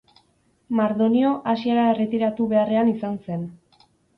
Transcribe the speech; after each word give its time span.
Mardonio 0.79 1.33
Asiara 1.53 1.83
erretiratu 1.91 2.51
beharrean 2.55 2.93
izan 2.97 3.21
zen. 3.29 3.49